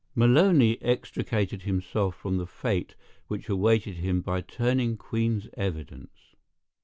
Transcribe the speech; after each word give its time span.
Maloney 0.15 0.81
extricated 0.81 1.61
himself 1.61 2.15
from 2.15 2.37
the 2.37 2.47
fate 2.47 2.95
which 3.27 3.47
awaited 3.49 3.97
him 3.97 4.19
by 4.21 4.41
turning 4.41 4.97
Queen's 4.97 5.47
evidence. 5.55 6.33